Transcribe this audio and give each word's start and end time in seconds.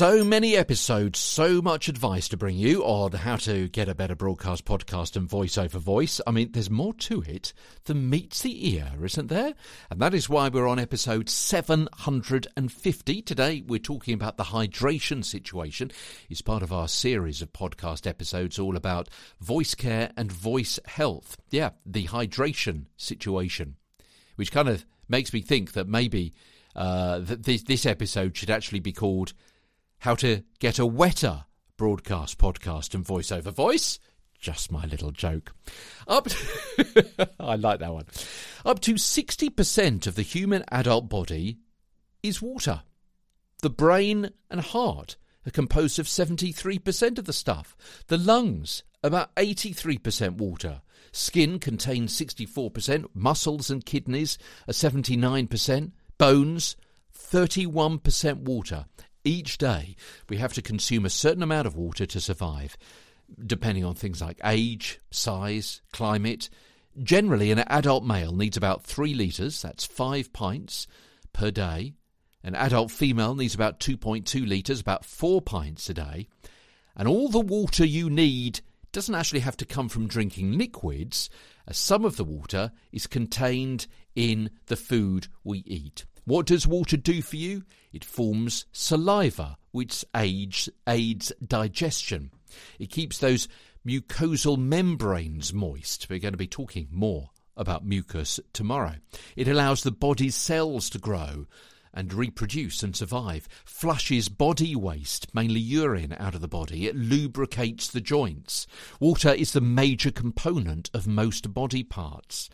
So 0.00 0.24
many 0.24 0.56
episodes, 0.56 1.18
so 1.18 1.60
much 1.60 1.86
advice 1.86 2.26
to 2.28 2.38
bring 2.38 2.56
you 2.56 2.82
on 2.84 3.12
how 3.12 3.36
to 3.36 3.68
get 3.68 3.86
a 3.86 3.94
better 3.94 4.14
broadcast 4.14 4.64
podcast 4.64 5.14
and 5.14 5.28
voice 5.28 5.58
over 5.58 5.78
voice. 5.78 6.22
I 6.26 6.30
mean, 6.30 6.52
there's 6.52 6.70
more 6.70 6.94
to 6.94 7.20
it 7.20 7.52
than 7.84 8.08
meets 8.08 8.40
the 8.40 8.76
ear, 8.76 8.92
isn't 9.04 9.26
there? 9.26 9.52
And 9.90 10.00
that 10.00 10.14
is 10.14 10.26
why 10.26 10.48
we're 10.48 10.66
on 10.66 10.78
episode 10.78 11.28
750. 11.28 13.20
Today, 13.20 13.62
we're 13.66 13.78
talking 13.78 14.14
about 14.14 14.38
the 14.38 14.44
hydration 14.44 15.22
situation. 15.22 15.90
It's 16.30 16.40
part 16.40 16.62
of 16.62 16.72
our 16.72 16.88
series 16.88 17.42
of 17.42 17.52
podcast 17.52 18.06
episodes 18.06 18.58
all 18.58 18.78
about 18.78 19.10
voice 19.38 19.74
care 19.74 20.12
and 20.16 20.32
voice 20.32 20.78
health. 20.86 21.36
Yeah, 21.50 21.72
the 21.84 22.06
hydration 22.06 22.86
situation, 22.96 23.76
which 24.36 24.50
kind 24.50 24.70
of 24.70 24.86
makes 25.10 25.32
me 25.32 25.40
think 25.40 25.72
that 25.72 25.88
maybe 25.88 26.32
uh, 26.76 27.18
that 27.20 27.42
this, 27.44 27.62
this 27.64 27.84
episode 27.86 28.36
should 28.36 28.50
actually 28.50 28.80
be 28.80 28.92
called 28.92 29.32
how 29.98 30.14
to 30.16 30.42
get 30.58 30.78
a 30.78 30.86
wetter 30.86 31.44
broadcast 31.76 32.38
podcast 32.38 32.94
and 32.94 33.04
voice 33.04 33.32
over 33.32 33.50
voice. 33.50 33.98
Just 34.38 34.72
my 34.72 34.86
little 34.86 35.10
joke. 35.10 35.52
Up, 36.08 36.28
to, 36.28 37.30
I 37.40 37.56
like 37.56 37.80
that 37.80 37.92
one. 37.92 38.06
Up 38.64 38.80
to 38.80 38.94
60% 38.94 40.06
of 40.06 40.14
the 40.14 40.22
human 40.22 40.64
adult 40.70 41.10
body 41.10 41.58
is 42.22 42.40
water. 42.40 42.82
The 43.60 43.68
brain 43.68 44.30
and 44.50 44.62
heart 44.62 45.16
are 45.46 45.50
composed 45.50 45.98
of 45.98 46.06
73% 46.06 47.18
of 47.18 47.24
the 47.24 47.32
stuff. 47.32 47.76
The 48.08 48.18
lungs, 48.18 48.82
about 49.02 49.34
83% 49.36 50.36
water. 50.36 50.82
Skin 51.12 51.58
contains 51.58 52.18
64%. 52.18 53.06
Muscles 53.14 53.70
and 53.70 53.84
kidneys 53.84 54.38
are 54.68 54.72
79%. 54.72 55.92
Bones, 56.18 56.76
31% 57.16 58.36
water. 58.42 58.86
Each 59.24 59.58
day, 59.58 59.96
we 60.28 60.38
have 60.38 60.52
to 60.54 60.62
consume 60.62 61.04
a 61.04 61.10
certain 61.10 61.42
amount 61.42 61.66
of 61.66 61.76
water 61.76 62.06
to 62.06 62.20
survive, 62.20 62.76
depending 63.46 63.84
on 63.84 63.94
things 63.94 64.20
like 64.20 64.40
age, 64.44 64.98
size, 65.10 65.82
climate. 65.92 66.48
Generally, 67.02 67.50
an 67.50 67.58
adult 67.60 68.04
male 68.04 68.32
needs 68.34 68.56
about 68.56 68.84
3 68.84 69.14
litres, 69.14 69.62
that's 69.62 69.84
5 69.84 70.32
pints 70.32 70.86
per 71.32 71.50
day. 71.50 71.94
An 72.42 72.54
adult 72.54 72.90
female 72.90 73.34
needs 73.34 73.54
about 73.54 73.80
2.2 73.80 74.48
litres, 74.48 74.80
about 74.80 75.04
4 75.04 75.42
pints 75.42 75.90
a 75.90 75.94
day. 75.94 76.26
And 76.96 77.06
all 77.06 77.28
the 77.28 77.40
water 77.40 77.84
you 77.84 78.08
need 78.10 78.60
doesn't 78.92 79.14
actually 79.14 79.40
have 79.40 79.56
to 79.58 79.64
come 79.64 79.88
from 79.88 80.08
drinking 80.08 80.58
liquids, 80.58 81.30
as 81.66 81.76
some 81.76 82.04
of 82.04 82.16
the 82.16 82.24
water 82.24 82.72
is 82.92 83.06
contained 83.06 83.86
in 84.16 84.50
the 84.66 84.76
food 84.76 85.28
we 85.44 85.58
eat. 85.66 86.04
What 86.24 86.46
does 86.46 86.66
water 86.66 86.96
do 86.96 87.22
for 87.22 87.36
you? 87.36 87.64
It 87.92 88.04
forms 88.04 88.66
saliva, 88.72 89.56
which 89.70 90.04
aids, 90.14 90.68
aids 90.88 91.32
digestion. 91.46 92.30
It 92.78 92.90
keeps 92.90 93.18
those 93.18 93.48
mucosal 93.86 94.58
membranes 94.58 95.54
moist. 95.54 96.08
We're 96.10 96.18
going 96.18 96.32
to 96.32 96.38
be 96.38 96.46
talking 96.46 96.88
more 96.90 97.30
about 97.56 97.84
mucus 97.84 98.40
tomorrow. 98.52 98.96
It 99.36 99.48
allows 99.48 99.82
the 99.82 99.92
body's 99.92 100.34
cells 100.34 100.90
to 100.90 100.98
grow 100.98 101.46
and 101.92 102.12
reproduce 102.12 102.82
and 102.82 102.94
survive, 102.94 103.48
flushes 103.64 104.28
body 104.28 104.76
waste, 104.76 105.34
mainly 105.34 105.60
urine, 105.60 106.14
out 106.18 106.34
of 106.34 106.40
the 106.40 106.48
body. 106.48 106.86
It 106.86 106.96
lubricates 106.96 107.88
the 107.88 108.00
joints. 108.00 108.66
Water 109.00 109.30
is 109.30 109.52
the 109.52 109.60
major 109.60 110.10
component 110.10 110.90
of 110.94 111.06
most 111.06 111.52
body 111.52 111.82
parts. 111.82 112.48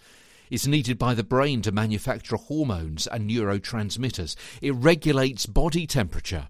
It's 0.51 0.67
needed 0.67 0.99
by 0.99 1.15
the 1.15 1.25
brain 1.25 1.63
to 1.63 1.73
manufacture 1.73 2.37
hormones 2.37 3.07
and 3.07 3.29
neurotransmitters. 3.29 4.37
It 4.63 4.73
regulates 4.73 5.47
body 5.47 5.87
temperature, 5.87 6.49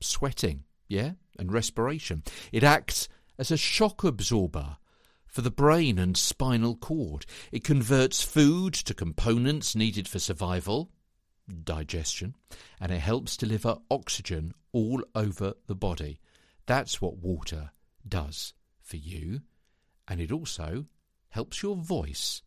sweating, 0.00 0.64
yeah, 0.88 1.12
and 1.38 1.52
respiration. 1.52 2.22
It 2.52 2.64
acts 2.64 3.08
as 3.38 3.50
a 3.50 3.56
shock 3.56 4.04
absorber 4.04 4.78
for 5.26 5.42
the 5.42 5.50
brain 5.50 5.98
and 5.98 6.16
spinal 6.16 6.76
cord. 6.76 7.26
It 7.50 7.64
converts 7.64 8.22
food 8.22 8.72
to 8.74 8.94
components 8.94 9.74
needed 9.74 10.06
for 10.06 10.20
survival, 10.20 10.90
digestion, 11.64 12.34
and 12.80 12.92
it 12.92 13.00
helps 13.00 13.36
deliver 13.36 13.78
oxygen 13.90 14.52
all 14.72 15.02
over 15.14 15.54
the 15.66 15.74
body. 15.74 16.20
That's 16.66 17.00
what 17.00 17.18
water 17.18 17.70
does 18.06 18.54
for 18.80 18.96
you, 18.96 19.42
and 20.08 20.20
it 20.20 20.32
also 20.32 20.86
helps 21.30 21.62
your 21.62 21.76
voice 21.76 22.42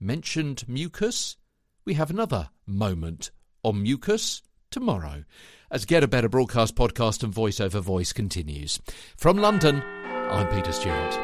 mentioned 0.00 0.64
mucus, 0.68 1.36
we 1.84 1.94
have 1.94 2.10
another 2.10 2.50
moment 2.66 3.30
on 3.62 3.82
mucus 3.82 4.42
tomorrow 4.70 5.24
as 5.70 5.84
Get 5.84 6.04
a 6.04 6.08
Better 6.08 6.28
Broadcast 6.28 6.74
podcast 6.74 7.22
and 7.22 7.32
voice 7.32 7.60
over 7.60 7.80
voice 7.80 8.12
continues. 8.12 8.80
From 9.16 9.38
London, 9.38 9.82
I'm 10.04 10.48
Peter 10.48 10.72
Stewart. 10.72 11.14